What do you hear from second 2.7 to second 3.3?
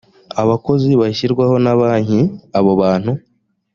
bantu